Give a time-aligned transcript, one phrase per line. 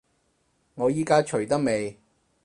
[0.73, 1.95] 我依家除得未？